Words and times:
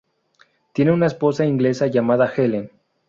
Tiene 0.73 0.93
una 0.93 1.05
esposa 1.05 1.45
inglesa 1.45 1.85
llamada 1.85 2.25
Helen. 2.35 2.71